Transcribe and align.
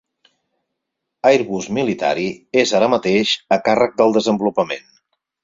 Airbus 1.31 1.67
Military 1.79 2.25
és 2.63 2.73
ara 2.81 2.89
mateix 2.95 3.35
a 3.59 3.61
càrrec 3.69 3.95
del 4.01 4.19
desenvolupament. 4.19 4.91